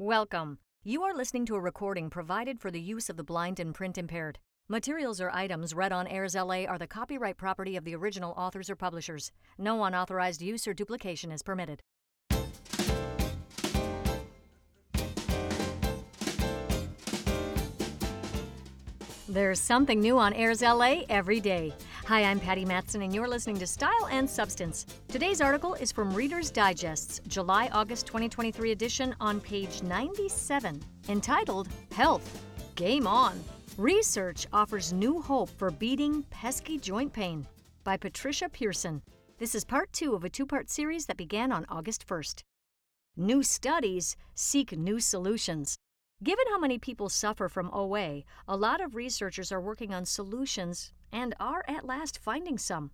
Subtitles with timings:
[0.00, 0.60] Welcome.
[0.82, 3.98] You are listening to a recording provided for the use of the blind and print
[3.98, 4.38] impaired.
[4.66, 8.70] Materials or items read on Airs LA are the copyright property of the original authors
[8.70, 9.30] or publishers.
[9.58, 11.82] No unauthorized use or duplication is permitted.
[19.30, 21.72] There's something new on Airs LA every day.
[22.06, 24.86] Hi, I'm Patty Matson, and you're listening to Style and Substance.
[25.06, 32.44] Today's article is from Reader's Digest's July August 2023 edition on page 97, entitled Health
[32.74, 33.40] Game On.
[33.78, 37.46] Research offers new hope for beating pesky joint pain
[37.84, 39.00] by Patricia Pearson.
[39.38, 42.42] This is part two of a two part series that began on August 1st.
[43.16, 45.78] New studies seek new solutions.
[46.22, 50.92] Given how many people suffer from OA, a lot of researchers are working on solutions
[51.10, 52.90] and are at last finding some.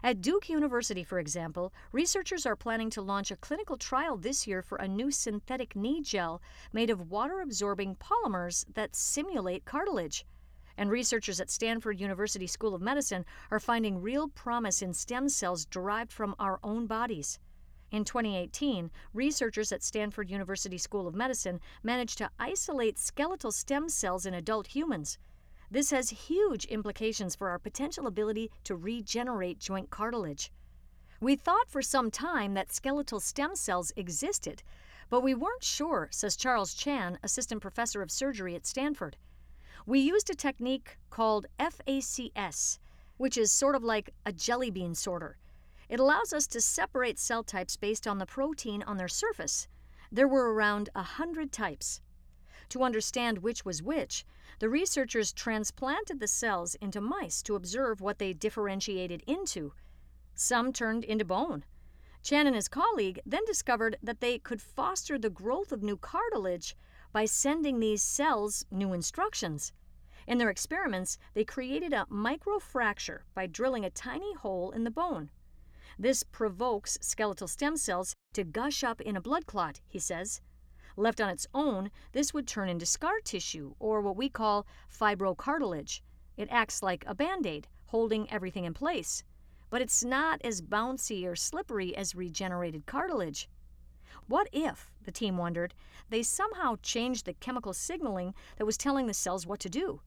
[0.00, 4.62] At Duke University, for example, researchers are planning to launch a clinical trial this year
[4.62, 6.40] for a new synthetic knee gel
[6.72, 10.24] made of water absorbing polymers that simulate cartilage.
[10.76, 15.64] And researchers at Stanford University School of Medicine are finding real promise in stem cells
[15.64, 17.40] derived from our own bodies.
[17.92, 24.24] In 2018, researchers at Stanford University School of Medicine managed to isolate skeletal stem cells
[24.24, 25.18] in adult humans.
[25.70, 30.50] This has huge implications for our potential ability to regenerate joint cartilage.
[31.20, 34.62] We thought for some time that skeletal stem cells existed,
[35.10, 39.18] but we weren't sure, says Charles Chan, assistant professor of surgery at Stanford.
[39.84, 42.78] We used a technique called FACS,
[43.18, 45.36] which is sort of like a jelly bean sorter.
[45.92, 49.68] It allows us to separate cell types based on the protein on their surface.
[50.10, 52.00] There were around a hundred types.
[52.70, 54.24] To understand which was which,
[54.58, 59.74] the researchers transplanted the cells into mice to observe what they differentiated into.
[60.34, 61.62] Some turned into bone.
[62.22, 66.74] Chan and his colleague then discovered that they could foster the growth of new cartilage
[67.12, 69.74] by sending these cells new instructions.
[70.26, 75.30] In their experiments, they created a microfracture by drilling a tiny hole in the bone.
[75.98, 80.40] This provokes skeletal stem cells to gush up in a blood clot, he says.
[80.96, 86.00] Left on its own, this would turn into scar tissue, or what we call fibrocartilage.
[86.36, 89.24] It acts like a band aid, holding everything in place.
[89.70, 93.48] But it's not as bouncy or slippery as regenerated cartilage.
[94.28, 95.74] What if, the team wondered,
[96.10, 100.00] they somehow changed the chemical signaling that was telling the cells what to do?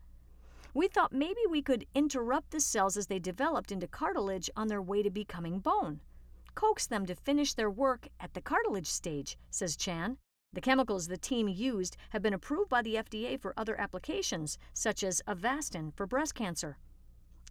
[0.76, 4.82] We thought maybe we could interrupt the cells as they developed into cartilage on their
[4.82, 6.02] way to becoming bone.
[6.54, 10.18] Coax them to finish their work at the cartilage stage, says Chan.
[10.52, 15.02] The chemicals the team used have been approved by the FDA for other applications, such
[15.02, 16.78] as Avastin for breast cancer.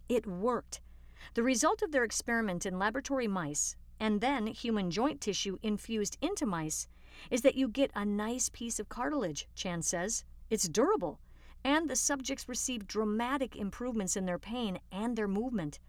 [0.06, 0.83] It worked.
[1.33, 6.45] The result of their experiment in laboratory mice, and then human joint tissue infused into
[6.45, 6.89] mice,
[7.31, 10.25] is that you get a nice piece of cartilage, Chan says.
[10.51, 11.21] It's durable,
[11.65, 15.81] and the subjects received dramatic improvements in their pain and their movement.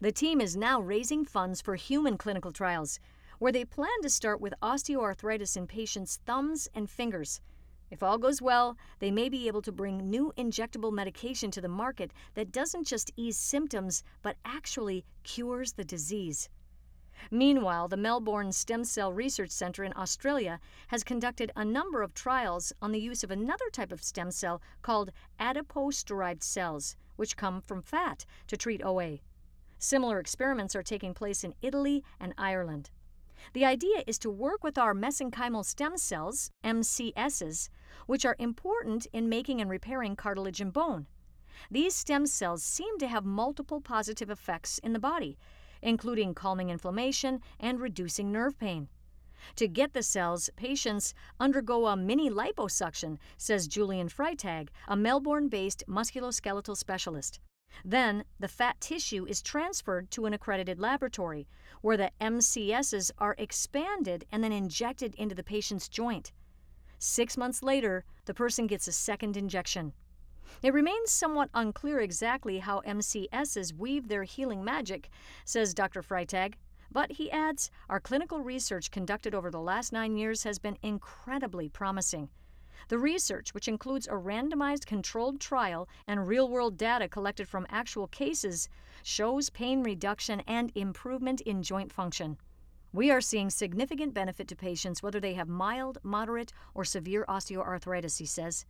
[0.00, 3.00] The team is now raising funds for human clinical trials,
[3.38, 7.40] where they plan to start with osteoarthritis in patients' thumbs and fingers.
[7.90, 11.68] If all goes well, they may be able to bring new injectable medication to the
[11.68, 16.50] market that doesn't just ease symptoms, but actually cures the disease.
[17.30, 22.72] Meanwhile, the Melbourne Stem Cell Research Centre in Australia has conducted a number of trials
[22.80, 27.60] on the use of another type of stem cell called adipose derived cells, which come
[27.60, 29.18] from fat, to treat OA.
[29.78, 32.90] Similar experiments are taking place in Italy and Ireland.
[33.52, 37.68] The idea is to work with our mesenchymal stem cells, MCSs,
[38.06, 41.06] which are important in making and repairing cartilage and bone.
[41.70, 45.38] These stem cells seem to have multiple positive effects in the body,
[45.82, 48.88] including calming inflammation and reducing nerve pain.
[49.56, 55.84] To get the cells, patients undergo a mini liposuction, says Julian Freitag, a Melbourne based
[55.88, 57.40] musculoskeletal specialist.
[57.84, 61.46] Then, the fat tissue is transferred to an accredited laboratory,
[61.82, 66.32] where the MCSs are expanded and then injected into the patient's joint.
[66.98, 69.92] Six months later, the person gets a second injection.
[70.62, 75.10] It remains somewhat unclear exactly how MCSs weave their healing magic,
[75.44, 76.02] says Dr.
[76.02, 76.54] Freitag.
[76.90, 81.68] But he adds, our clinical research conducted over the last nine years has been incredibly
[81.68, 82.30] promising.
[82.88, 88.06] The research, which includes a randomized controlled trial and real world data collected from actual
[88.06, 88.68] cases,
[89.02, 92.38] shows pain reduction and improvement in joint function.
[92.92, 98.18] We are seeing significant benefit to patients whether they have mild, moderate, or severe osteoarthritis,
[98.18, 98.64] he says.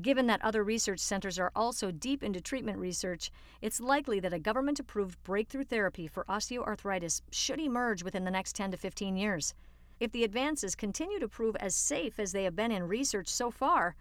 [0.00, 3.30] Given that other research centers are also deep into treatment research,
[3.62, 8.54] it's likely that a government approved breakthrough therapy for osteoarthritis should emerge within the next
[8.54, 9.54] 10 to 15 years.
[10.00, 13.50] If the advances continue to prove as safe as they have been in research so
[13.50, 13.94] far,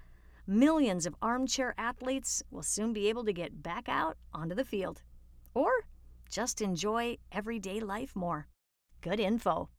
[0.48, 5.02] millions of armchair athletes will soon be able to get back out onto the field.
[5.54, 5.72] Or
[6.30, 8.48] just enjoy everyday life more.
[9.02, 9.70] Good info.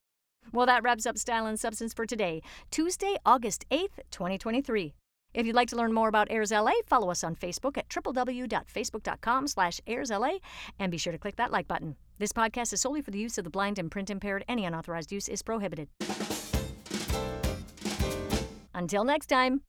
[0.52, 4.94] Well, that wraps up Style and Substance for today, Tuesday, August 8th, 2023.
[5.34, 9.48] If you'd like to learn more about Airs LA, follow us on Facebook at www.facebook.com
[9.48, 10.38] slash airsla
[10.78, 11.96] and be sure to click that like button.
[12.19, 14.44] This podcast is solely for the use of the blind and print impaired.
[14.48, 15.88] Any unauthorized use is prohibited.
[18.72, 19.62] Until next time.